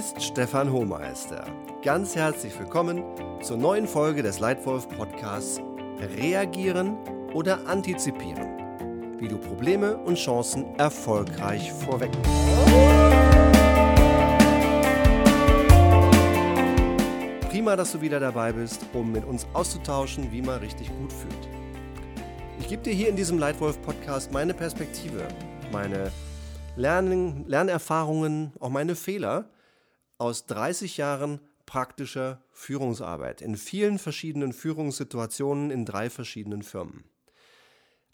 ist 0.00 0.22
Stefan 0.22 0.72
Hohmeister. 0.72 1.44
Ganz 1.82 2.16
herzlich 2.16 2.58
willkommen 2.58 3.04
zur 3.42 3.58
neuen 3.58 3.86
Folge 3.86 4.22
des 4.22 4.40
Leitwolf 4.40 4.88
Podcasts 4.88 5.60
Reagieren 6.16 6.96
oder 7.34 7.66
Antizipieren. 7.66 9.18
Wie 9.18 9.28
du 9.28 9.36
Probleme 9.36 9.98
und 9.98 10.14
Chancen 10.14 10.64
erfolgreich 10.78 11.70
vorweg. 11.70 12.10
Prima, 17.50 17.76
dass 17.76 17.92
du 17.92 18.00
wieder 18.00 18.20
dabei 18.20 18.52
bist, 18.52 18.80
um 18.94 19.12
mit 19.12 19.26
uns 19.26 19.46
auszutauschen, 19.52 20.32
wie 20.32 20.40
man 20.40 20.60
richtig 20.60 20.88
gut 20.98 21.12
fühlt. 21.12 21.48
Ich 22.58 22.68
gebe 22.68 22.82
dir 22.82 22.94
hier 22.94 23.10
in 23.10 23.16
diesem 23.16 23.38
Leitwolf 23.38 23.82
Podcast 23.82 24.32
meine 24.32 24.54
Perspektive, 24.54 25.28
meine 25.70 26.10
Lernen, 26.74 27.44
Lernerfahrungen, 27.46 28.54
auch 28.60 28.70
meine 28.70 28.94
Fehler 28.94 29.44
aus 30.20 30.46
30 30.46 30.98
Jahren 30.98 31.40
praktischer 31.64 32.42
Führungsarbeit 32.50 33.40
in 33.40 33.56
vielen 33.56 33.98
verschiedenen 33.98 34.52
Führungssituationen 34.52 35.70
in 35.70 35.86
drei 35.86 36.10
verschiedenen 36.10 36.62
Firmen. 36.62 37.04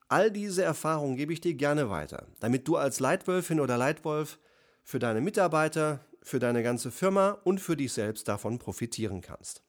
All 0.09 0.31
diese 0.31 0.63
Erfahrungen 0.63 1.17
gebe 1.17 1.33
ich 1.33 1.41
dir 1.41 1.55
gerne 1.55 1.91
weiter, 1.91 2.29
damit 2.39 2.69
du 2.69 2.77
als 2.77 3.01
Leitwölfin 3.01 3.59
oder 3.59 3.77
Leitwolf 3.77 4.39
für 4.85 5.01
deine 5.01 5.21
Mitarbeiter, 5.21 6.05
für 6.23 6.39
deine 6.39 6.63
ganze 6.63 6.93
Firma 6.93 7.31
und 7.43 7.61
für 7.61 7.77
dich 7.77 7.93
selbst 7.93 8.29
davon 8.29 8.59
profitieren 8.59 9.21
kannst. 9.21 9.63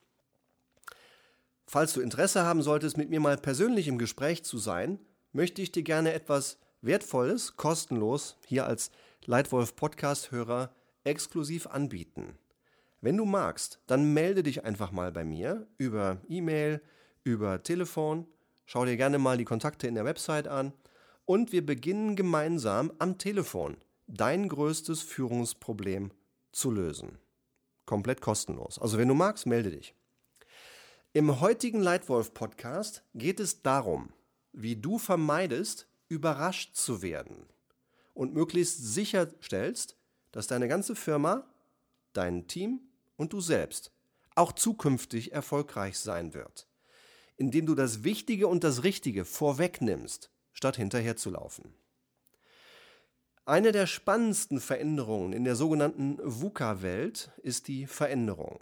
Falls 1.65 1.93
du 1.93 2.01
Interesse 2.01 2.43
haben 2.43 2.61
solltest, 2.61 2.97
mit 2.97 3.09
mir 3.09 3.19
mal 3.19 3.37
persönlich 3.37 3.87
im 3.87 3.97
Gespräch 3.97 4.43
zu 4.43 4.59
sein, 4.59 4.99
möchte 5.31 5.61
ich 5.61 5.71
dir 5.71 5.83
gerne 5.83 6.13
etwas 6.13 6.59
Wertvolles, 6.81 7.57
kostenlos, 7.57 8.37
hier 8.45 8.67
als 8.67 8.91
Leitwolf 9.25 9.75
Podcast-Hörer 9.75 10.71
exklusiv 11.07 11.65
anbieten. 11.67 12.37
Wenn 13.01 13.17
du 13.17 13.25
magst, 13.25 13.79
dann 13.87 14.13
melde 14.13 14.43
dich 14.43 14.63
einfach 14.63 14.91
mal 14.91 15.11
bei 15.11 15.23
mir 15.23 15.67
über 15.77 16.21
E-Mail, 16.27 16.81
über 17.23 17.63
Telefon. 17.63 18.27
Schau 18.65 18.85
dir 18.85 18.97
gerne 18.97 19.17
mal 19.17 19.37
die 19.37 19.45
Kontakte 19.45 19.87
in 19.87 19.95
der 19.95 20.05
Website 20.05 20.47
an 20.47 20.73
und 21.25 21.51
wir 21.51 21.65
beginnen 21.65 22.15
gemeinsam 22.15 22.91
am 22.99 23.17
Telefon 23.17 23.77
dein 24.07 24.47
größtes 24.47 25.01
Führungsproblem 25.01 26.11
zu 26.51 26.71
lösen. 26.71 27.17
Komplett 27.85 28.21
kostenlos. 28.21 28.79
Also 28.79 28.97
wenn 28.97 29.07
du 29.07 29.13
magst, 29.13 29.45
melde 29.45 29.71
dich. 29.71 29.93
Im 31.13 31.39
heutigen 31.39 31.81
Leitwolf 31.81 32.33
Podcast 32.33 33.03
geht 33.13 33.39
es 33.39 33.61
darum, 33.61 34.13
wie 34.53 34.75
du 34.75 34.97
vermeidest, 34.97 35.87
überrascht 36.09 36.75
zu 36.75 37.01
werden 37.01 37.47
und 38.13 38.33
möglichst 38.33 38.77
sicherstellst, 38.93 39.96
dass 40.37 40.45
deine 40.45 40.67
ganze 40.67 40.95
Firma, 40.95 41.47
dein 42.13 42.45
Team 42.45 42.81
und 43.15 43.33
du 43.33 43.41
selbst 43.41 43.91
auch 44.35 44.51
zukünftig 44.51 45.31
erfolgreich 45.31 45.97
sein 45.97 46.35
wird, 46.35 46.67
indem 47.37 47.65
du 47.65 47.73
das 47.73 48.03
Wichtige 48.03 48.47
und 48.47 48.63
das 48.63 48.83
Richtige 48.83 49.25
vorwegnimmst, 49.25 50.29
statt 50.53 50.75
hinterher 50.75 51.17
zu 51.17 51.31
laufen. 51.31 51.73
Eine 53.45 53.71
der 53.71 53.87
spannendsten 53.87 54.59
Veränderungen 54.59 55.33
in 55.33 55.43
der 55.43 55.55
sogenannten 55.55 56.19
VUCA-Welt 56.21 57.31
ist 57.41 57.67
die 57.67 57.87
Veränderung. 57.87 58.59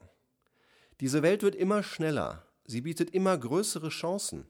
Diese 1.01 1.23
Welt 1.23 1.43
wird 1.43 1.55
immer 1.55 1.83
schneller, 1.83 2.47
sie 2.63 2.79
bietet 2.79 3.09
immer 3.09 3.37
größere 3.37 3.89
Chancen 3.89 4.47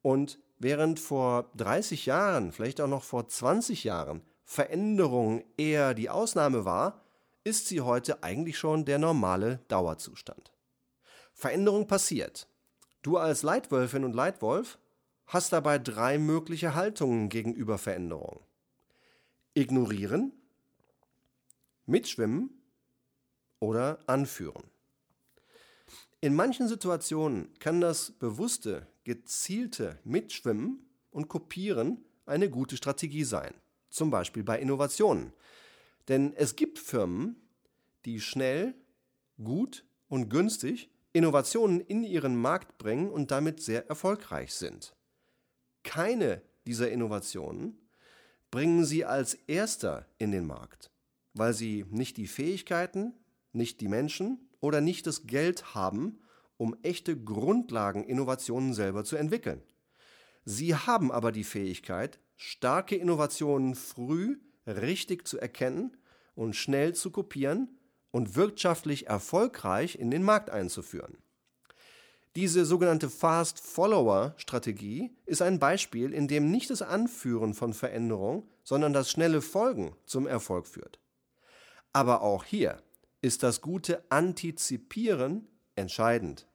und 0.00 0.38
während 0.60 1.00
vor 1.00 1.50
30 1.56 2.06
Jahren, 2.06 2.52
vielleicht 2.52 2.80
auch 2.80 2.86
noch 2.86 3.02
vor 3.02 3.26
20 3.26 3.82
Jahren, 3.82 4.22
Veränderung 4.50 5.44
eher 5.58 5.92
die 5.92 6.08
Ausnahme 6.08 6.64
war, 6.64 7.04
ist 7.44 7.66
sie 7.66 7.82
heute 7.82 8.22
eigentlich 8.22 8.56
schon 8.56 8.86
der 8.86 8.98
normale 8.98 9.60
Dauerzustand. 9.68 10.52
Veränderung 11.34 11.86
passiert. 11.86 12.48
Du 13.02 13.18
als 13.18 13.42
Leitwölfin 13.42 14.04
und 14.04 14.14
Leitwolf 14.14 14.78
hast 15.26 15.52
dabei 15.52 15.78
drei 15.78 16.16
mögliche 16.16 16.74
Haltungen 16.74 17.28
gegenüber 17.28 17.76
Veränderung. 17.76 18.40
Ignorieren, 19.52 20.32
mitschwimmen 21.84 22.48
oder 23.60 23.98
anführen. 24.06 24.64
In 26.22 26.34
manchen 26.34 26.68
Situationen 26.68 27.52
kann 27.58 27.82
das 27.82 28.12
bewusste, 28.12 28.86
gezielte 29.04 29.98
Mitschwimmen 30.04 30.88
und 31.10 31.28
Kopieren 31.28 32.02
eine 32.24 32.48
gute 32.48 32.78
Strategie 32.78 33.24
sein, 33.24 33.52
zum 33.90 34.10
Beispiel 34.10 34.42
bei 34.42 34.58
Innovationen. 34.58 35.32
Denn 36.08 36.32
es 36.34 36.56
gibt 36.56 36.78
Firmen, 36.78 37.36
die 38.04 38.20
schnell, 38.20 38.74
gut 39.42 39.84
und 40.08 40.28
günstig 40.28 40.90
Innovationen 41.12 41.80
in 41.80 42.04
ihren 42.04 42.36
Markt 42.36 42.78
bringen 42.78 43.10
und 43.10 43.30
damit 43.30 43.60
sehr 43.60 43.88
erfolgreich 43.88 44.54
sind. 44.54 44.94
Keine 45.82 46.42
dieser 46.66 46.90
Innovationen 46.90 47.78
bringen 48.50 48.84
sie 48.84 49.04
als 49.04 49.34
erster 49.34 50.06
in 50.18 50.32
den 50.32 50.46
Markt, 50.46 50.90
weil 51.34 51.54
sie 51.54 51.84
nicht 51.90 52.16
die 52.16 52.26
Fähigkeiten, 52.26 53.14
nicht 53.52 53.80
die 53.80 53.88
Menschen 53.88 54.48
oder 54.60 54.80
nicht 54.80 55.06
das 55.06 55.26
Geld 55.26 55.74
haben, 55.74 56.20
um 56.56 56.76
echte 56.82 57.16
Grundlageninnovationen 57.16 58.74
selber 58.74 59.04
zu 59.04 59.16
entwickeln. 59.16 59.62
Sie 60.44 60.74
haben 60.74 61.12
aber 61.12 61.32
die 61.32 61.44
Fähigkeit, 61.44 62.18
starke 62.38 62.94
Innovationen 62.96 63.74
früh 63.74 64.38
richtig 64.66 65.26
zu 65.26 65.38
erkennen 65.38 65.96
und 66.34 66.54
schnell 66.54 66.94
zu 66.94 67.10
kopieren 67.10 67.76
und 68.12 68.36
wirtschaftlich 68.36 69.08
erfolgreich 69.08 69.96
in 69.96 70.10
den 70.10 70.22
Markt 70.22 70.48
einzuführen. 70.48 71.18
Diese 72.36 72.64
sogenannte 72.64 73.10
Fast 73.10 73.58
Follower 73.58 74.34
Strategie 74.36 75.10
ist 75.26 75.42
ein 75.42 75.58
Beispiel, 75.58 76.12
in 76.12 76.28
dem 76.28 76.50
nicht 76.50 76.70
das 76.70 76.80
Anführen 76.80 77.54
von 77.54 77.74
Veränderung, 77.74 78.48
sondern 78.62 78.92
das 78.92 79.10
schnelle 79.10 79.42
Folgen 79.42 79.96
zum 80.06 80.28
Erfolg 80.28 80.68
führt. 80.68 81.00
Aber 81.92 82.22
auch 82.22 82.44
hier 82.44 82.80
ist 83.20 83.42
das 83.42 83.60
gute 83.60 84.04
Antizipieren 84.10 85.48
entscheidend. 85.74 86.46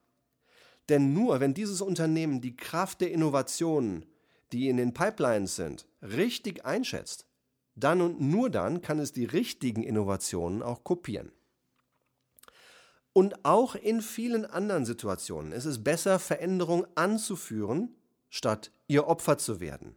Denn 0.87 1.11
nur 1.11 1.41
wenn 1.41 1.53
dieses 1.53 1.81
Unternehmen 1.81 2.39
die 2.39 2.55
Kraft 2.55 3.01
der 3.01 3.11
Innovationen, 3.11 4.05
die 4.53 4.69
in 4.69 4.77
den 4.77 4.93
Pipelines 4.93 5.55
sind, 5.55 5.87
richtig 6.01 6.65
einschätzt, 6.65 7.25
dann 7.75 8.01
und 8.01 8.21
nur 8.21 8.49
dann 8.49 8.81
kann 8.81 8.99
es 8.99 9.11
die 9.11 9.25
richtigen 9.25 9.83
Innovationen 9.83 10.61
auch 10.61 10.83
kopieren. 10.83 11.31
Und 13.11 13.45
auch 13.45 13.75
in 13.75 14.01
vielen 14.01 14.45
anderen 14.45 14.85
Situationen 14.85 15.51
ist 15.51 15.65
es 15.65 15.83
besser, 15.83 16.19
Veränderung 16.19 16.87
anzuführen, 16.95 17.95
statt 18.29 18.71
ihr 18.87 19.07
Opfer 19.07 19.37
zu 19.37 19.59
werden. 19.59 19.95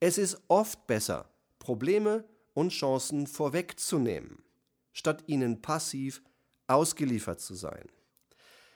Es 0.00 0.18
ist 0.18 0.42
oft 0.48 0.86
besser, 0.86 1.30
Probleme 1.58 2.24
und 2.54 2.70
Chancen 2.70 3.26
vorwegzunehmen 3.26 4.42
statt 4.92 5.24
ihnen 5.26 5.62
passiv 5.62 6.22
ausgeliefert 6.66 7.40
zu 7.40 7.54
sein. 7.54 7.88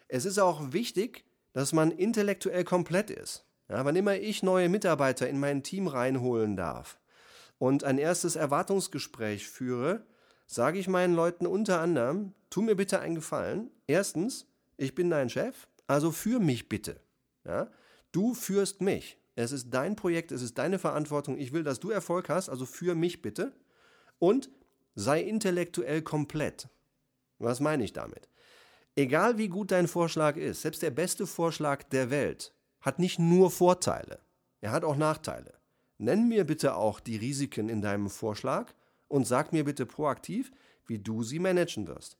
Es 0.08 0.24
ist 0.24 0.38
auch 0.38 0.72
wichtig, 0.72 1.24
dass 1.52 1.72
man 1.72 1.90
intellektuell 1.90 2.64
komplett 2.64 3.10
ist. 3.10 3.45
Ja, 3.68 3.84
wann 3.84 3.96
immer 3.96 4.16
ich 4.16 4.42
neue 4.42 4.68
Mitarbeiter 4.68 5.28
in 5.28 5.40
mein 5.40 5.62
Team 5.62 5.88
reinholen 5.88 6.56
darf 6.56 6.98
und 7.58 7.84
ein 7.84 7.98
erstes 7.98 8.36
Erwartungsgespräch 8.36 9.48
führe, 9.48 10.04
sage 10.46 10.78
ich 10.78 10.88
meinen 10.88 11.14
Leuten 11.14 11.46
unter 11.46 11.80
anderem, 11.80 12.32
tu 12.50 12.62
mir 12.62 12.76
bitte 12.76 13.00
einen 13.00 13.16
Gefallen. 13.16 13.70
Erstens, 13.86 14.46
ich 14.76 14.94
bin 14.94 15.10
dein 15.10 15.30
Chef, 15.30 15.66
also 15.86 16.12
führ 16.12 16.38
mich 16.38 16.68
bitte. 16.68 17.00
Ja? 17.44 17.68
Du 18.12 18.34
führst 18.34 18.82
mich. 18.82 19.18
Es 19.34 19.52
ist 19.52 19.70
dein 19.70 19.96
Projekt, 19.96 20.32
es 20.32 20.42
ist 20.42 20.56
deine 20.56 20.78
Verantwortung. 20.78 21.36
Ich 21.36 21.52
will, 21.52 21.62
dass 21.62 21.80
du 21.80 21.90
Erfolg 21.90 22.28
hast, 22.28 22.48
also 22.48 22.64
führ 22.64 22.94
mich 22.94 23.20
bitte. 23.20 23.52
Und 24.18 24.48
sei 24.94 25.20
intellektuell 25.20 26.00
komplett. 26.00 26.68
Was 27.38 27.60
meine 27.60 27.84
ich 27.84 27.92
damit? 27.92 28.28
Egal 28.94 29.36
wie 29.36 29.48
gut 29.48 29.72
dein 29.72 29.88
Vorschlag 29.88 30.36
ist, 30.36 30.62
selbst 30.62 30.82
der 30.82 30.90
beste 30.90 31.26
Vorschlag 31.26 31.82
der 31.82 32.08
Welt 32.08 32.54
hat 32.86 33.00
nicht 33.00 33.18
nur 33.18 33.50
Vorteile, 33.50 34.20
er 34.60 34.70
hat 34.70 34.84
auch 34.84 34.94
Nachteile. 34.94 35.54
Nenn 35.98 36.28
mir 36.28 36.44
bitte 36.44 36.76
auch 36.76 37.00
die 37.00 37.16
Risiken 37.16 37.68
in 37.68 37.82
deinem 37.82 38.08
Vorschlag 38.08 38.72
und 39.08 39.26
sag 39.26 39.52
mir 39.52 39.64
bitte 39.64 39.86
proaktiv, 39.86 40.52
wie 40.86 41.00
du 41.00 41.24
sie 41.24 41.40
managen 41.40 41.88
wirst. 41.88 42.16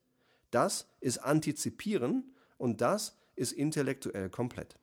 Das 0.51 0.89
ist 0.99 1.19
Antizipieren 1.19 2.35
und 2.59 2.81
das 2.81 3.17
ist 3.37 3.53
intellektuell 3.53 4.29
komplett. 4.29 4.77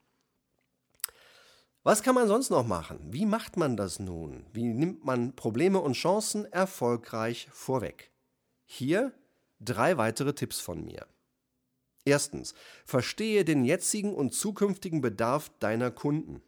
Was 1.83 2.01
kann 2.01 2.15
man 2.15 2.29
sonst 2.29 2.49
noch 2.49 2.65
machen? 2.65 2.99
Wie 3.11 3.25
macht 3.25 3.57
man 3.57 3.75
das 3.75 3.99
nun? 3.99 4.45
Wie 4.53 4.63
nimmt 4.63 5.03
man 5.03 5.35
Probleme 5.35 5.81
und 5.81 5.93
Chancen 5.93 6.45
erfolgreich 6.45 7.49
vorweg? 7.51 8.09
Hier 8.63 9.11
drei 9.59 9.97
weitere 9.97 10.33
Tipps 10.33 10.61
von 10.61 10.85
mir. 10.85 11.05
Erstens, 12.05 12.53
verstehe 12.85 13.45
den 13.45 13.63
jetzigen 13.63 14.13
und 14.13 14.33
zukünftigen 14.33 15.01
Bedarf 15.01 15.49
deiner 15.59 15.91
Kunden. 15.91 16.41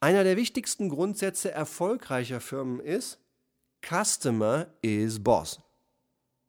Einer 0.00 0.24
der 0.24 0.36
wichtigsten 0.36 0.88
Grundsätze 0.88 1.50
erfolgreicher 1.50 2.40
Firmen 2.40 2.80
ist, 2.80 3.18
Customer 3.84 4.68
is 4.82 5.22
Boss. 5.22 5.60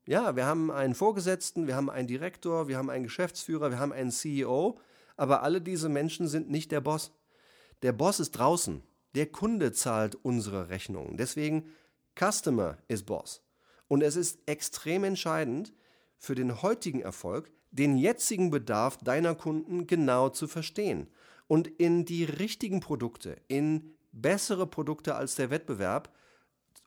Ja, 0.06 0.36
wir 0.36 0.46
haben 0.46 0.72
einen 0.72 0.96
Vorgesetzten, 0.96 1.68
wir 1.68 1.76
haben 1.76 1.90
einen 1.90 2.08
Direktor, 2.08 2.68
wir 2.68 2.78
haben 2.78 2.90
einen 2.90 3.04
Geschäftsführer, 3.04 3.72
wir 3.72 3.80
haben 3.80 3.94
einen 3.94 4.12
CEO, 4.12 4.80
aber 5.18 5.44
alle 5.44 5.62
diese 5.62 5.90
Menschen 5.90 6.28
sind 6.28 6.50
nicht 6.50 6.72
der 6.72 6.82
Boss. 6.82 7.12
Der 7.82 7.94
Boss 7.94 8.20
ist 8.20 8.32
draußen. 8.32 8.84
Der 9.16 9.28
Kunde 9.28 9.74
zahlt 9.74 10.16
unsere 10.16 10.70
Rechnungen. 10.70 11.18
Deswegen 11.18 11.72
Customer 12.18 12.78
is 12.88 13.04
Boss. 13.04 13.44
Und 13.88 14.02
es 14.02 14.16
ist 14.16 14.40
extrem 14.46 15.04
entscheidend 15.04 15.74
für 16.22 16.36
den 16.36 16.62
heutigen 16.62 17.02
Erfolg, 17.02 17.52
den 17.72 17.98
jetzigen 17.98 18.52
Bedarf 18.52 18.98
deiner 18.98 19.34
Kunden 19.34 19.88
genau 19.88 20.30
zu 20.30 20.48
verstehen 20.48 21.08
und 21.48 21.68
in 21.68 22.06
die 22.06 22.24
richtigen 22.24 22.80
Produkte, 22.80 23.42
in 23.48 23.96
bessere 24.12 24.68
Produkte 24.68 25.16
als 25.16 25.34
der 25.36 25.50
Wettbewerb 25.50 26.14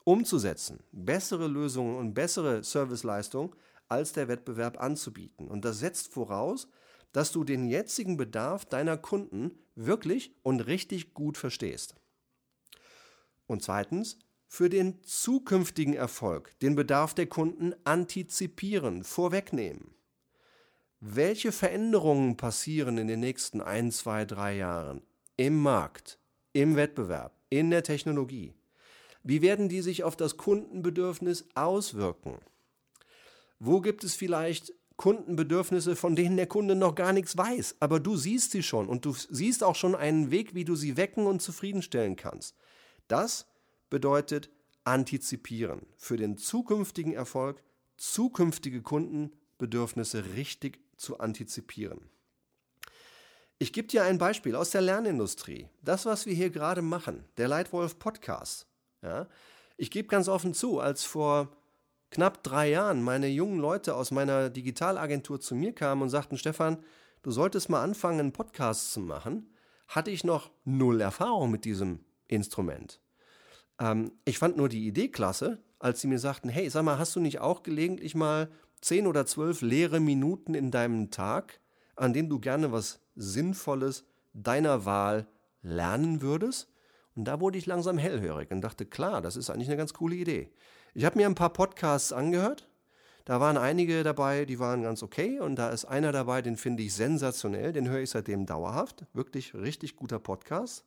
umzusetzen, 0.05 0.85
bessere 0.93 1.49
Lösungen 1.49 1.97
und 1.97 2.15
bessere 2.15 2.63
Serviceleistung 2.63 3.57
als 3.89 4.13
der 4.13 4.29
Wettbewerb 4.29 4.81
anzubieten. 4.81 5.49
Und 5.49 5.65
das 5.65 5.81
setzt 5.81 6.13
voraus, 6.13 6.69
dass 7.13 7.33
du 7.33 7.43
den 7.43 7.67
jetzigen 7.67 8.17
Bedarf 8.17 8.65
deiner 8.65 8.97
Kunden 8.97 9.51
wirklich 9.75 10.37
und 10.45 10.61
richtig 10.61 11.13
gut 11.13 11.37
verstehst. 11.37 11.97
Und 13.47 13.63
zweitens, 13.63 14.19
für 14.55 14.71
den 14.71 15.03
zukünftigen 15.03 15.95
Erfolg 15.95 16.57
den 16.61 16.77
Bedarf 16.77 17.13
der 17.13 17.27
Kunden 17.27 17.75
antizipieren, 17.83 19.03
vorwegnehmen. 19.03 19.97
Welche 21.01 21.51
Veränderungen 21.51 22.37
passieren 22.37 22.97
in 22.97 23.09
den 23.09 23.19
nächsten 23.19 23.61
ein, 23.61 23.91
zwei, 23.91 24.25
drei 24.25 24.55
Jahren 24.57 25.03
im 25.37 25.61
Markt, 25.61 26.21
im 26.53 26.77
Wettbewerb, 26.77 27.37
in 27.51 27.71
der 27.71 27.83
Technologie? 27.83 28.55
Wie 29.25 29.43
werden 29.43 29.69
die 29.69 29.83
sich 29.83 30.05
auf 30.05 30.15
das 30.15 30.37
Kundenbedürfnis 30.37 31.49
auswirken? 31.57 32.39
Wo 33.59 33.81
gibt 33.81 34.05
es 34.05 34.15
vielleicht 34.15 34.73
Kundenbedürfnisse, 34.97 35.97
von 35.97 36.15
denen 36.15 36.37
der 36.37 36.47
Kunde 36.47 36.77
noch 36.77 36.95
gar 36.95 37.13
nichts 37.13 37.37
weiß, 37.37 37.79
aber 37.81 37.99
du 37.99 38.15
siehst 38.15 38.53
sie 38.53 38.63
schon 38.63 38.89
und 38.89 39.05
du 39.05 39.15
siehst 39.15 39.65
auch 39.65 39.75
schon 39.75 39.97
einen 39.97 40.31
Weg, 40.31 40.55
wie 40.55 40.65
du 40.65 40.77
sie 40.77 40.97
wecken 40.97 41.27
und 41.27 41.43
zufriedenstellen 41.43 42.15
kannst. 42.15 42.55
Das 43.09 43.49
bedeutet 43.95 44.51
antizipieren 44.83 45.87
für 45.97 46.17
den 46.17 46.37
zukünftigen 46.37 47.13
Erfolg, 47.13 47.63
zukünftige 47.97 48.83
Kundenbedürfnisse 48.83 50.35
richtig 50.35 50.81
zu 50.97 51.21
antizipieren. 51.21 52.11
Ich 53.59 53.73
gebe 53.73 53.87
dir 53.87 54.03
ein 54.03 54.19
Beispiel 54.19 54.57
aus 54.57 54.71
der 54.71 54.81
Lernindustrie. 54.81 55.69
Das, 55.81 56.07
was 56.07 56.27
wir 56.27 56.35
hier 56.35 56.51
gerade 56.51 56.83
machen, 56.83 57.23
der 57.37 57.47
Leitwolf 57.47 58.01
Podcast. 58.01 58.67
Ja? 59.01 59.29
Ich 59.77 59.93
gebe 59.93 60.09
ganz 60.09 60.27
offen 60.27 60.55
zu, 60.55 60.81
als 60.81 61.05
vor 61.05 61.57
knapp 62.11 62.43
drei 62.43 62.71
Jahren 62.71 63.01
meine 63.01 63.29
jungen 63.29 63.61
Leute 63.61 63.95
aus 63.95 64.11
meiner 64.11 64.51
Digitalagentur 64.51 65.41
zu 65.41 65.55
mir 65.55 65.73
kamen 65.73 66.03
und 66.03 66.11
sagten, 66.11 66.37
Stefan, 66.37 66.83
du 67.23 67.31
solltest 67.31 67.69
mal 67.69 67.85
anfangen, 67.85 68.19
einen 68.19 68.33
Podcast 68.33 68.93
zu 68.93 68.99
machen, 68.99 69.55
hatte 69.87 70.11
ich 70.11 70.25
noch 70.25 70.51
null 70.65 71.01
Erfahrung 71.01 71.53
mit 71.53 71.65
diesem 71.65 72.01
Instrument. 72.27 73.01
Ähm, 73.79 74.13
ich 74.25 74.39
fand 74.39 74.57
nur 74.57 74.69
die 74.69 74.87
Idee 74.87 75.09
klasse, 75.09 75.59
als 75.79 76.01
sie 76.01 76.09
mir 76.09 76.19
sagten, 76.19 76.49
hey, 76.49 76.69
sag 76.71 76.85
mal, 76.85 76.99
hast 76.99 77.15
du 77.17 77.21
nicht 77.21 77.41
auch 77.41 77.63
gelegentlich 77.63 78.15
mal 78.15 78.51
zehn 78.81 79.07
oder 79.07 79.27
zwölf 79.27 79.61
leere 79.63 80.01
Minuten 80.01 80.55
in 80.55 80.71
deinem 80.71 81.11
Tag, 81.11 81.61
an 81.97 82.13
denen 82.13 82.29
du 82.29 82.39
gerne 82.39 82.73
was 82.73 83.01
Sinnvolles 83.17 84.05
deiner 84.33 84.85
Wahl 84.85 85.27
lernen 85.63 86.23
würdest? 86.23 86.69
Und 87.17 87.27
da 87.27 87.41
wurde 87.41 87.59
ich 87.59 87.67
langsam 87.67 87.97
hellhörig 87.99 88.51
und 88.51 88.61
dachte, 88.61 88.87
klar, 88.87 89.23
das 89.23 89.37
ist 89.37 89.51
eigentlich 89.51 89.69
eine 89.69 89.77
ganz 89.77 89.95
coole 89.95 90.17
Idee. 90.17 90.51
Ich 90.95 91.05
habe 91.05 91.19
mir 91.19 91.27
ein 91.27 91.35
paar 91.35 91.53
Podcasts 91.53 92.13
angehört. 92.13 92.69
Da 93.25 93.41
waren 93.41 93.57
einige 93.57 94.03
dabei, 94.03 94.45
die 94.45 94.59
waren 94.59 94.83
ganz 94.83 95.03
okay. 95.03 95.41
Und 95.41 95.57
da 95.57 95.71
ist 95.71 95.85
einer 95.85 96.13
dabei, 96.13 96.43
den 96.43 96.57
finde 96.57 96.83
ich 96.83 96.95
sensationell. 96.95 97.73
Den 97.73 97.89
höre 97.89 98.01
ich 98.01 98.11
seitdem 98.11 98.47
dauerhaft. 98.47 99.07
Wirklich 99.13 99.55
richtig 99.55 99.97
guter 99.97 100.19
Podcast. 100.19 100.85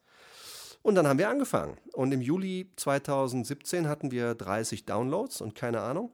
Und 0.88 0.96
dann 0.96 1.06
haben 1.06 1.20
wir 1.20 1.28
angefangen. 1.28 1.76
Und 1.92 2.14
im 2.14 2.22
Juli 2.22 2.72
2017 2.78 3.90
hatten 3.90 4.10
wir 4.10 4.36
30 4.36 4.86
Downloads 4.86 5.42
und 5.42 5.54
keine 5.54 5.82
Ahnung. 5.82 6.14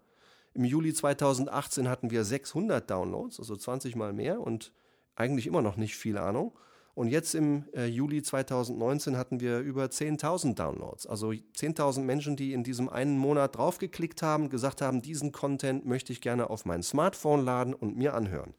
Im 0.55 0.65
Juli 0.65 0.95
2018 0.95 1.87
hatten 1.87 2.09
wir 2.09 2.23
600 2.23 2.89
Downloads, 2.89 3.37
also 3.37 3.55
20 3.55 3.95
mal 3.95 4.13
mehr 4.13 4.41
und 4.41 4.73
eigentlich 5.13 5.45
immer 5.45 5.61
noch 5.61 5.77
nicht 5.77 5.95
viel 5.95 6.17
Ahnung. 6.17 6.57
Und 6.95 7.09
jetzt 7.09 7.35
im 7.35 7.65
äh, 7.75 7.85
Juli 7.85 8.23
2019 8.23 9.15
hatten 9.15 9.41
wir 9.41 9.59
über 9.59 9.85
10.000 9.85 10.55
Downloads. 10.55 11.05
Also 11.05 11.27
10.000 11.29 11.99
Menschen, 11.99 12.35
die 12.35 12.51
in 12.51 12.63
diesem 12.63 12.89
einen 12.89 13.19
Monat 13.19 13.55
draufgeklickt 13.55 14.23
haben, 14.23 14.49
gesagt 14.49 14.81
haben, 14.81 15.03
diesen 15.03 15.31
Content 15.31 15.85
möchte 15.85 16.11
ich 16.11 16.19
gerne 16.19 16.49
auf 16.49 16.65
mein 16.65 16.81
Smartphone 16.81 17.45
laden 17.45 17.75
und 17.75 17.95
mir 17.95 18.15
anhören. 18.15 18.55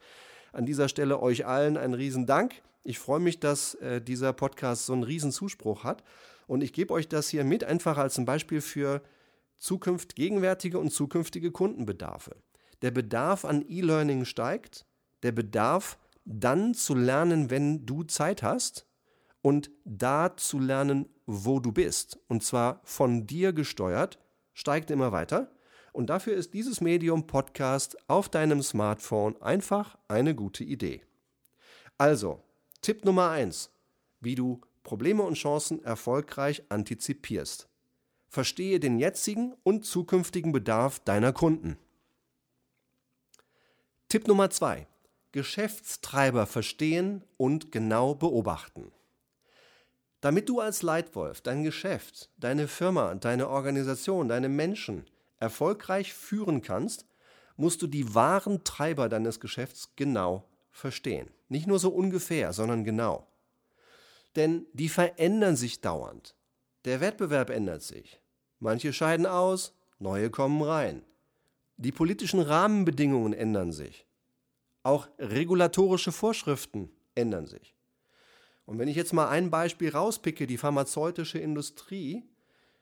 An 0.55 0.67
dieser 0.67 0.89
Stelle 0.89 1.21
euch 1.21 1.47
allen 1.47 1.77
einen 1.77 1.95
riesen 1.95 2.27
Dank. 2.27 2.63
Ich 2.85 3.01
freue 3.01 3.19
mich, 3.19 3.41
dass 3.41 3.75
äh, 3.77 4.01
dieser 4.01 4.33
Podcast 4.33 4.87
so 4.87 4.93
einen 4.93 5.03
riesen 5.03 5.33
Zuspruch 5.33 5.83
hat. 5.83 6.05
Und 6.47 6.63
ich 6.63 6.73
gebe 6.73 6.95
euch 6.95 7.09
das 7.09 7.29
hier 7.29 7.43
mit, 7.43 7.65
einfach 7.65 7.99
als 7.99 8.19
ein 8.19 8.25
Beispiel 8.25 8.61
für 8.61 9.03
Zukunft, 9.59 10.15
gegenwärtige 10.15 10.79
und 10.79 10.93
zukünftige 10.93 11.51
Kundenbedarfe. 11.51 12.37
Der 12.83 12.93
Bedarf 12.93 13.45
an 13.45 13.65
E-Learning 13.69 14.25
steigt, 14.25 14.87
der 15.25 15.33
Bedarf 15.33 15.99
dann 16.25 16.73
zu 16.73 16.95
lernen, 16.95 17.51
wenn 17.51 17.85
du 17.85 18.05
Zeit 18.05 18.45
hast 18.45 18.87
und 19.43 19.73
da 19.85 20.37
zu 20.37 20.61
lernen, 20.61 21.09
wo 21.27 21.59
du 21.59 21.73
bist. 21.73 22.21
Und 22.29 22.45
zwar 22.45 22.81
von 22.85 23.27
dir 23.27 23.53
gesteuert, 23.53 24.21
steigt 24.53 24.93
immer 24.93 25.11
weiter. 25.11 25.51
Und 25.95 26.11
dafür 26.11 26.35
ist 26.35 26.55
dieses 26.55 26.81
Medium 26.81 27.29
Podcast 27.29 27.97
auf 28.09 28.29
deinem 28.29 28.65
Smartphone 28.65 29.41
einfach 29.41 29.97
eine 30.09 30.35
gute 30.35 30.65
Idee. 30.65 31.03
Also, 31.99 32.43
Tipp 32.83 33.05
Nummer 33.05 33.31
1, 33.31 33.71
wie 34.21 34.35
du 34.35 34.61
Probleme 34.83 35.23
und 35.23 35.35
Chancen 35.35 35.85
erfolgreich 35.85 36.65
antizipierst. 36.69 37.69
Verstehe 38.29 38.81
den 38.81 38.99
jetzigen 38.99 39.55
und 39.63 39.87
zukünftigen 39.87 40.51
Bedarf 40.51 40.99
deiner 40.99 41.33
Kunden. 41.33 41.79
Tipp 44.09 44.27
Nummer 44.27 44.51
2. 44.51 44.89
Geschäftstreiber 45.31 46.47
verstehen 46.47 47.23
und 47.37 47.71
genau 47.71 48.17
beobachten. 48.17 48.91
Damit 50.21 50.49
du 50.49 50.59
als 50.59 50.83
Leitwolf 50.83 51.41
dein 51.41 51.63
Geschäft, 51.63 52.31
deine 52.37 52.67
Firma, 52.67 53.15
deine 53.15 53.49
Organisation, 53.49 54.27
deine 54.27 54.49
Menschen 54.49 55.05
erfolgreich 55.39 56.15
führen 56.15 56.63
kannst, 56.63 57.07
musst 57.57 57.83
du 57.83 57.87
die 57.87 58.15
wahren 58.15 58.65
Treiber 58.65 59.09
deines 59.09 59.41
Geschäfts 59.41 59.93
genau 59.97 60.49
verstehen. 60.71 61.29
Nicht 61.49 61.67
nur 61.67 61.79
so 61.79 61.91
ungefähr, 61.91 62.53
sondern 62.53 62.85
genau. 62.85 63.27
Denn 64.37 64.67
die 64.73 64.89
verändern 64.89 65.57
sich 65.57 65.81
dauernd. 65.81 66.35
Der 66.85 67.01
Wettbewerb 67.01 67.51
ändert 67.51 67.83
sich. 67.83 68.21
Manche 68.59 68.93
scheiden 68.93 69.27
aus, 69.27 69.75
neue 69.99 70.31
kommen 70.31 70.63
rein. 70.63 71.03
Die 71.77 71.93
politischen 71.93 72.41
Rahmenbedingungen 72.41 73.33
ändern 73.33 73.73
sich. 73.73 74.07
Auch 74.83 75.09
regulatorische 75.19 76.13
Vorschriften 76.13 76.91
ändern 77.15 77.47
sich. 77.47 77.75
Und 78.67 78.79
wenn 78.79 78.89
ich 78.89 78.97
jetzt 78.97 79.13
mal 79.13 79.29
ein 79.29 79.51
Beispiel 79.51 79.91
rauspicke, 79.91 80.47
die 80.47 80.59
pharmazeutische 80.59 81.39
Industrie, 81.39 82.25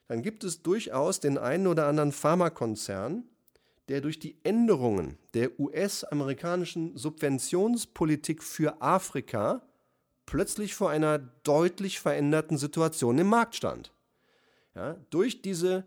dann 0.08 0.22
gibt 0.22 0.44
es 0.44 0.62
durchaus 0.62 1.20
den 1.20 1.38
einen 1.38 1.66
oder 1.66 1.86
anderen 1.86 2.12
Pharmakonzern, 2.12 3.24
der 3.88 4.00
durch 4.00 4.18
die 4.18 4.36
Änderungen 4.44 5.18
der 5.34 5.58
US-amerikanischen 5.58 6.96
Subventionspolitik 6.96 8.42
für 8.42 8.80
Afrika 8.80 9.62
plötzlich 10.26 10.74
vor 10.74 10.90
einer 10.90 11.18
deutlich 11.18 12.00
veränderten 12.00 12.58
Situation 12.58 13.18
im 13.18 13.26
Markt 13.26 13.56
stand. 13.56 13.92
Ja, 14.74 14.96
durch 15.10 15.42
diese 15.42 15.84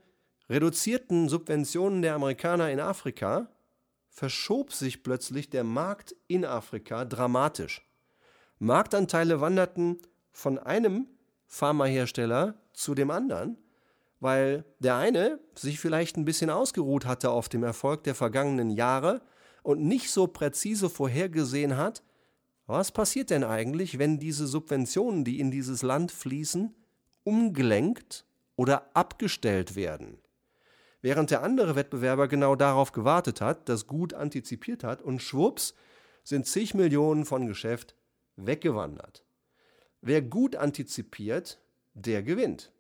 reduzierten 0.50 1.30
Subventionen 1.30 2.02
der 2.02 2.16
Amerikaner 2.16 2.70
in 2.70 2.80
Afrika 2.80 3.50
verschob 4.10 4.72
sich 4.72 5.04
plötzlich 5.04 5.50
der 5.50 5.64
Markt 5.64 6.16
in 6.28 6.46
Afrika 6.46 7.06
dramatisch. 7.06 7.82
Marktanteile 8.60 9.42
wanderten 9.42 10.00
von 10.32 10.60
einem 10.60 11.08
Pharmahersteller 11.48 12.56
zu 12.74 12.96
dem 12.96 13.12
anderen, 13.12 13.58
weil 14.26 14.66
der 14.80 14.98
eine 14.98 15.40
sich 15.56 15.80
vielleicht 15.80 16.18
ein 16.18 16.26
bisschen 16.26 16.50
ausgeruht 16.50 17.06
hatte 17.06 17.30
auf 17.30 17.48
dem 17.48 17.64
Erfolg 17.64 18.04
der 18.04 18.16
vergangenen 18.16 18.72
Jahre 18.72 19.22
und 19.64 19.82
nicht 19.82 20.12
so 20.12 20.28
präzise 20.28 20.90
vorhergesehen 20.90 21.78
hat, 21.78 22.04
was 22.68 22.92
passiert 22.92 23.30
denn 23.30 23.44
eigentlich, 23.44 24.00
wenn 24.00 24.20
diese 24.20 24.48
Subventionen, 24.48 25.24
die 25.24 25.40
in 25.40 25.52
dieses 25.52 25.84
Land 25.84 26.12
fließen, 26.12 26.76
umgelenkt 27.24 28.26
oder 28.56 28.90
abgestellt 28.96 29.76
werden 29.76 30.18
während 31.06 31.30
der 31.30 31.44
andere 31.44 31.76
Wettbewerber 31.76 32.28
genau 32.28 32.56
darauf 32.56 32.92
gewartet 32.92 33.40
hat, 33.40 33.70
das 33.70 33.86
gut 33.86 34.16
antizipiert 34.16 34.84
hat 34.84 35.04
und 35.04 35.22
schwupps 35.22 35.76
sind 36.24 36.48
zig 36.48 36.74
Millionen 36.74 37.26
von 37.26 37.46
Geschäft 37.46 37.96
weggewandert. 38.38 39.24
Wer 40.02 40.24
gut 40.24 40.56
antizipiert, 40.56 41.60
der 41.94 42.24
gewinnt. 42.24 42.72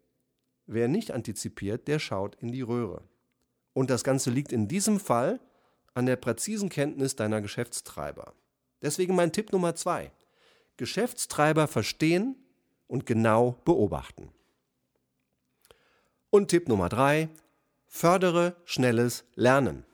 Wer 0.68 0.88
nicht 0.88 1.12
antizipiert, 1.12 1.88
der 1.88 2.00
schaut 2.00 2.36
in 2.36 2.52
die 2.52 2.62
Röhre. 2.62 3.04
Und 3.74 3.90
das 3.90 4.04
Ganze 4.04 4.30
liegt 4.32 4.52
in 4.52 4.68
diesem 4.68 5.00
Fall 5.00 5.40
an 5.94 6.06
der 6.06 6.16
präzisen 6.16 6.70
Kenntnis 6.70 7.16
deiner 7.16 7.42
Geschäftstreiber. 7.42 8.34
Deswegen 8.82 9.16
mein 9.16 9.32
Tipp 9.32 9.52
Nummer 9.52 9.76
zwei. 9.76 10.12
Geschäftstreiber 10.78 11.68
verstehen 11.68 12.36
und 12.88 13.06
genau 13.06 13.58
beobachten. 13.66 14.30
Und 16.30 16.50
Tipp 16.50 16.68
Nummer 16.68 16.90
drei. 16.90 17.30
Fördere 17.88 18.56
schnelles 18.66 19.24
Lernen. 19.36 19.86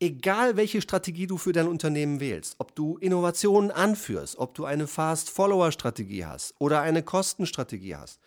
Egal 0.00 0.56
welche 0.56 0.80
Strategie 0.80 1.26
du 1.26 1.38
für 1.38 1.52
dein 1.52 1.68
Unternehmen 1.68 2.20
wählst, 2.20 2.56
ob 2.58 2.74
du 2.74 2.96
Innovationen 2.98 3.70
anführst, 3.70 4.38
ob 4.38 4.54
du 4.54 4.64
eine 4.64 4.86
Fast-Follower-Strategie 4.86 6.24
hast 6.24 6.54
oder 6.58 6.80
eine 6.80 7.02
Kostenstrategie 7.02 7.96
hast, 7.96 8.20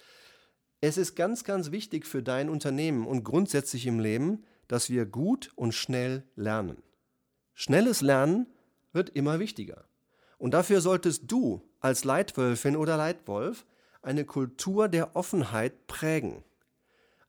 es 0.86 0.98
ist 0.98 1.16
ganz, 1.16 1.46
ganz 1.46 1.72
wichtig 1.72 2.06
für 2.06 2.22
dein 2.22 2.50
Unternehmen 2.50 3.08
und 3.08 3.24
grundsätzlich 3.24 3.88
im 3.88 4.02
Leben, 4.02 4.44
dass 4.68 4.90
wir 4.90 5.06
gut 5.06 5.50
und 5.56 5.74
schnell 5.74 6.24
lernen. 6.36 6.84
Schnelles 7.54 8.02
Lernen 8.02 8.48
wird 8.92 9.08
immer 9.08 9.40
wichtiger. 9.40 9.86
Und 10.38 10.54
dafür 10.54 10.82
solltest 10.82 11.32
du 11.32 11.62
als 11.80 12.04
Leitwölfin 12.04 12.75
oder 12.75 12.98
Leitwolf 12.98 13.66
eine 14.02 14.25
Kultur 14.25 14.90
der 14.90 15.16
Offenheit 15.16 15.88
prägen. 15.88 16.44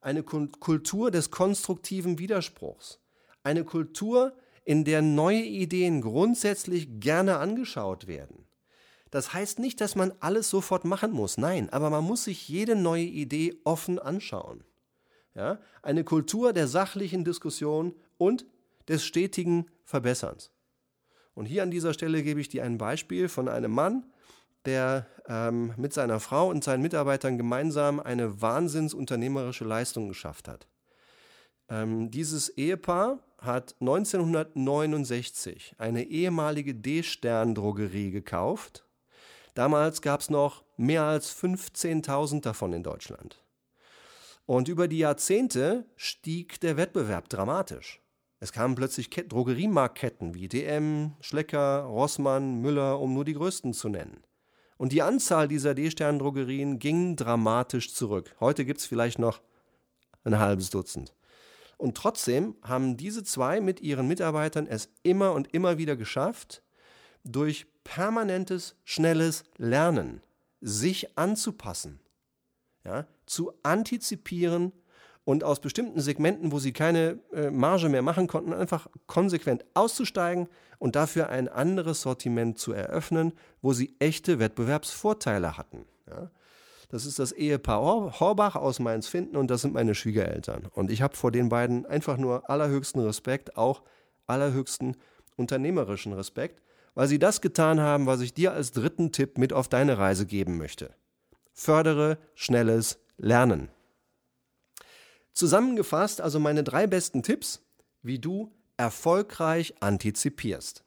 Eine 0.01 0.25
Kultur 0.25 1.13
des 1.13 1.31
konstruktiven 1.31 2.19
Widerspruchs. 2.19 2.99
Eine 3.45 3.63
Kultur, 3.63 4.37
in 4.65 4.85
der 4.85 5.01
neue 5.01 5.43
Ideen 5.43 6.01
grundsätzlich 6.01 6.99
gerne 6.99 7.37
angeschaut 7.37 8.09
werden. 8.09 8.47
Das 9.15 9.33
heißt 9.33 9.61
nicht, 9.61 9.81
dass 9.81 9.95
man 9.95 10.13
alles 10.19 10.51
sofort 10.51 10.85
machen 10.85 11.13
muss. 11.13 11.39
Nein, 11.39 11.71
aber 11.71 11.89
man 11.89 12.03
muss 12.03 12.25
sich 12.25 12.49
jede 12.49 12.75
neue 12.75 13.05
Idee 13.05 13.55
offen 13.63 14.01
anschauen. 14.01 14.65
Ja? 15.37 15.61
Eine 15.83 16.03
Kultur 16.03 16.53
der 16.53 16.67
sachlichen 16.67 17.25
Diskussion 17.25 17.95
und 18.19 18.45
des 18.89 19.05
stetigen 19.05 19.71
Verbesserns. 19.85 20.51
Und 21.33 21.47
hier 21.47 21.63
an 21.63 21.71
dieser 21.71 21.95
Stelle 21.95 22.25
gebe 22.25 22.41
ich 22.41 22.49
dir 22.49 22.65
ein 22.65 22.77
Beispiel 22.77 23.29
von 23.29 23.47
einem 23.49 23.71
Mann, 23.71 24.05
der 24.65 25.07
ähm, 25.29 25.75
mit 25.77 25.93
seiner 25.93 26.19
Frau 26.19 26.51
und 26.51 26.65
seinen 26.65 26.83
Mitarbeitern 26.83 27.39
gemeinsam 27.39 28.01
eine 28.01 28.43
wahnsinnsunternehmerische 28.43 29.65
Leistung 29.65 30.09
geschafft 30.09 30.49
hat. 30.49 30.67
Ähm, 31.69 32.11
dieses 32.11 32.49
Ehepaar 32.49 33.21
hat 33.39 33.77
1969 33.79 35.77
eine 35.79 36.03
ehemalige 36.03 36.75
D-Stern-Drogerie 36.75 38.11
gekauft. 38.11 38.84
Damals 39.55 40.03
gab 40.03 40.21
es 40.21 40.31
noch 40.31 40.65
mehr 40.77 41.05
als 41.05 41.35
15.000 41.35 42.43
davon 42.43 42.73
in 42.73 42.83
Deutschland. 42.83 43.41
Und 44.47 44.69
über 44.69 44.89
die 44.89 44.99
Jahrzehnte 44.99 45.87
stieg 45.97 46.61
der 46.61 46.77
Wettbewerb 46.77 47.29
dramatisch. 47.29 48.03
Es 48.41 48.53
kamen 48.53 48.75
plötzlich 48.75 49.09
Drogeriemarktketten 49.09 50.35
wie 50.35 50.49
DM, 50.49 51.15
Schlecker, 51.21 51.85
Rossmann, 51.85 52.61
Müller, 52.61 53.01
um 53.01 53.15
nur 53.15 53.25
die 53.25 53.33
größten 53.33 53.73
zu 53.73 53.89
nennen. 53.89 54.23
Und 54.77 54.93
die 54.93 55.03
Anzahl 55.03 55.49
dieser 55.49 55.75
D-Stern-Drogerien 55.75 56.79
ging 56.79 57.17
dramatisch 57.17 57.95
zurück. 57.95 58.35
Heute 58.41 58.65
gibt 58.65 58.81
es 58.81 58.87
vielleicht 58.87 59.19
noch 59.19 59.41
ein 60.25 60.39
halbes 60.39 60.69
Dutzend. 60.71 61.15
Und 61.79 61.97
trotzdem 61.97 62.57
haben 62.63 62.97
diese 62.97 63.23
zwei 63.23 63.61
mit 63.61 63.81
ihren 63.81 64.09
Mitarbeitern 64.09 64.67
es 64.67 64.91
immer 65.03 65.33
und 65.33 65.55
immer 65.55 65.79
wieder 65.79 65.97
geschafft, 65.97 66.64
durch 67.25 67.67
permanentes, 67.85 68.77
schnelles 68.85 69.45
Lernen 69.57 70.23
sich 70.61 71.19
anzupassen, 71.19 72.01
ja, 72.85 73.07
zu 73.27 73.53
antizipieren 73.63 74.73
und 75.25 75.43
aus 75.43 75.61
bestimmten 75.61 76.01
Segmenten, 76.01 76.53
wo 76.53 76.59
sie 76.59 76.73
keine 76.73 77.19
äh, 77.33 77.51
Marge 77.51 77.89
mehr 77.89 78.03
machen 78.03 78.27
konnten, 78.27 78.53
einfach 78.53 78.89
konsequent 79.07 79.65
auszusteigen 79.75 80.49
und 80.79 80.97
dafür 80.97 81.29
ein 81.31 81.49
anderes 81.49 82.03
Sortiment 82.03 82.59
zu 82.59 82.73
eröffnen, 82.73 83.33
wo 83.63 83.73
sie 83.73 83.95
echte 83.99 84.39
Wettbewerbsvorteile 84.39 85.57
hatten. 85.57 85.87
Ja. 86.09 86.31
Das 86.91 87.07
ist 87.07 87.19
das 87.19 87.33
Ehepaar 87.33 88.21
Horbach 88.21 88.55
aus 88.57 88.79
Mainz-Finden 88.79 89.37
und 89.37 89.51
das 89.51 89.63
sind 89.63 89.75
meine 89.75 89.95
Schwiegereltern. 89.95 90.67
Und 90.75 90.91
ich 90.91 91.03
habe 91.03 91.17
vor 91.17 91.33
den 91.33 91.49
beiden 91.49 91.87
einfach 91.87 92.19
nur 92.19 92.49
allerhöchsten 92.49 93.03
Respekt, 93.03 93.57
auch 93.57 93.83
allerhöchsten 94.27 94.97
unternehmerischen 95.37 96.13
Respekt, 96.13 96.63
weil 96.95 97.09
sie 97.09 97.19
das 97.19 97.41
getan 97.41 97.81
haben, 97.81 98.07
was 98.07 98.21
ich 98.21 98.35
dir 98.35 98.53
als 98.53 98.73
dritten 98.73 99.13
Tipp 99.13 99.39
mit 99.39 99.53
auf 99.53 99.69
deine 99.69 99.99
Reise 99.99 100.27
geben 100.27 100.57
möchte. 100.57 100.95
Fördere 101.53 102.19
schnelles 102.35 102.99
Lernen. 103.17 103.69
Zusammengefasst 105.33 106.21
also 106.21 106.39
meine 106.39 106.63
drei 106.63 106.87
besten 106.87 107.23
Tipps, 107.23 107.61
wie 108.03 108.19
du 108.19 108.53
erfolgreich 108.77 109.75
antizipierst. 109.81 110.85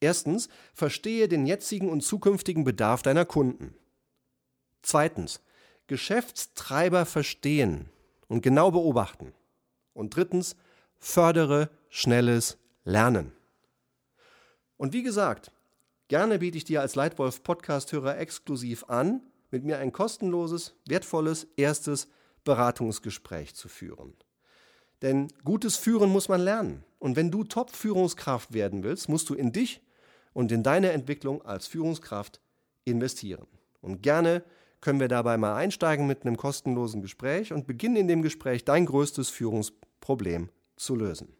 Erstens, 0.00 0.48
verstehe 0.74 1.28
den 1.28 1.46
jetzigen 1.46 1.88
und 1.88 2.02
zukünftigen 2.02 2.64
Bedarf 2.64 3.02
deiner 3.02 3.24
Kunden. 3.24 3.74
Zweitens, 4.82 5.40
Geschäftstreiber 5.86 7.06
verstehen 7.06 7.88
und 8.28 8.42
genau 8.42 8.70
beobachten. 8.70 9.32
Und 9.94 10.16
drittens, 10.16 10.56
fördere 10.98 11.70
schnelles 11.88 12.58
Lernen. 12.84 13.32
Und 14.82 14.92
wie 14.92 15.04
gesagt, 15.04 15.52
gerne 16.08 16.40
biete 16.40 16.58
ich 16.58 16.64
dir 16.64 16.80
als 16.80 16.96
Leitwolf 16.96 17.44
Podcast-Hörer 17.44 18.18
exklusiv 18.18 18.82
an, 18.88 19.22
mit 19.52 19.62
mir 19.62 19.78
ein 19.78 19.92
kostenloses, 19.92 20.74
wertvolles 20.88 21.46
erstes 21.54 22.08
Beratungsgespräch 22.42 23.54
zu 23.54 23.68
führen. 23.68 24.12
Denn 25.00 25.28
gutes 25.44 25.76
Führen 25.76 26.10
muss 26.10 26.28
man 26.28 26.40
lernen. 26.40 26.82
Und 26.98 27.14
wenn 27.14 27.30
du 27.30 27.44
Top-Führungskraft 27.44 28.54
werden 28.54 28.82
willst, 28.82 29.08
musst 29.08 29.30
du 29.30 29.34
in 29.34 29.52
dich 29.52 29.82
und 30.32 30.50
in 30.50 30.64
deine 30.64 30.90
Entwicklung 30.90 31.46
als 31.46 31.68
Führungskraft 31.68 32.40
investieren. 32.84 33.46
Und 33.82 34.02
gerne 34.02 34.42
können 34.80 34.98
wir 34.98 35.06
dabei 35.06 35.36
mal 35.36 35.54
einsteigen 35.54 36.08
mit 36.08 36.26
einem 36.26 36.36
kostenlosen 36.36 37.02
Gespräch 37.02 37.52
und 37.52 37.68
beginnen 37.68 37.94
in 37.94 38.08
dem 38.08 38.22
Gespräch 38.22 38.64
dein 38.64 38.86
größtes 38.86 39.30
Führungsproblem 39.30 40.48
zu 40.74 40.96
lösen. 40.96 41.36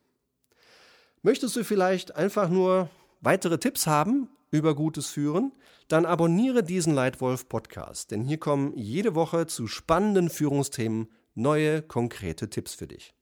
Möchtest 1.23 1.57
du 1.57 1.65
vielleicht 1.65 2.15
einfach 2.15 2.49
nur 2.49 2.89
weitere 3.23 3.59
Tipps 3.59 3.87
haben 3.87 4.29
über 4.51 4.75
gutes 4.75 5.09
Führen, 5.09 5.53
dann 5.89 6.05
abonniere 6.05 6.63
diesen 6.63 6.95
Leitwolf 6.95 7.49
Podcast, 7.49 8.11
denn 8.11 8.23
hier 8.23 8.39
kommen 8.39 8.77
jede 8.77 9.15
Woche 9.15 9.47
zu 9.47 9.67
spannenden 9.67 10.29
Führungsthemen 10.29 11.09
neue, 11.35 11.81
konkrete 11.83 12.51
Tipps 12.51 12.75
für 12.75 12.87
dich. 12.87 13.15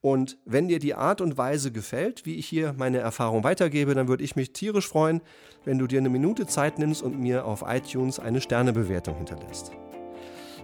Und 0.00 0.38
wenn 0.46 0.68
dir 0.68 0.78
die 0.78 0.94
Art 0.94 1.20
und 1.20 1.36
Weise 1.36 1.72
gefällt, 1.72 2.24
wie 2.24 2.36
ich 2.36 2.46
hier 2.46 2.74
meine 2.78 2.98
Erfahrung 2.98 3.44
weitergebe, 3.44 3.94
dann 3.94 4.08
würde 4.08 4.24
ich 4.24 4.34
mich 4.34 4.52
tierisch 4.52 4.88
freuen, 4.88 5.20
wenn 5.64 5.78
du 5.78 5.86
dir 5.86 5.98
eine 5.98 6.08
Minute 6.08 6.46
Zeit 6.46 6.78
nimmst 6.78 7.02
und 7.02 7.20
mir 7.20 7.44
auf 7.44 7.64
iTunes 7.66 8.18
eine 8.18 8.40
Sternebewertung 8.40 9.16
hinterlässt. 9.16 9.72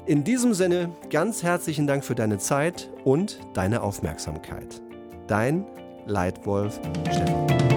In 0.07 0.25
diesem 0.25 0.55
Sinne 0.55 0.95
ganz 1.11 1.43
herzlichen 1.43 1.87
Dank 1.87 2.05
für 2.05 2.14
deine 2.14 2.38
Zeit 2.38 2.90
und 3.05 3.40
deine 3.55 3.83
Aufmerksamkeit. 3.83 4.81
Dein 5.26 5.66
Leitwolf 6.07 6.81
Stefan. 7.11 7.75